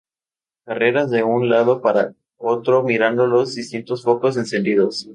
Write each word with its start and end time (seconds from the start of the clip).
Carreras 0.65 1.11
de 1.11 1.21
un 1.21 1.47
lado 1.47 1.79
para 1.79 2.15
otro 2.37 2.81
mirando 2.81 3.27
los 3.27 3.53
distintos 3.53 4.01
focos 4.01 4.35
encendidos. 4.35 5.07